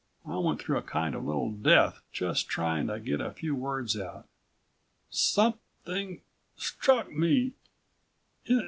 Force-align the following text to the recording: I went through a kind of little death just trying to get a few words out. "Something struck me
I 0.25 0.35
went 0.37 0.59
through 0.59 0.77
a 0.79 0.81
kind 0.81 1.13
of 1.13 1.25
little 1.25 1.51
death 1.51 2.01
just 2.11 2.49
trying 2.49 2.87
to 2.87 2.99
get 2.99 3.21
a 3.21 3.29
few 3.29 3.53
words 3.53 3.95
out. 3.99 4.25
"Something 5.11 6.21
struck 6.57 7.11
me 7.11 7.53